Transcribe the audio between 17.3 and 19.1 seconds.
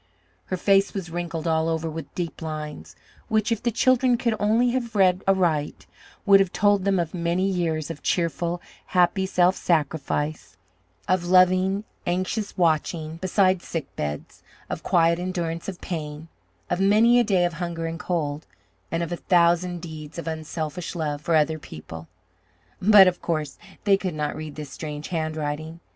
of hunger and cold, and